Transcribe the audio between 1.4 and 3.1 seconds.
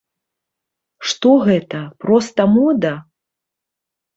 гэта, проста мода?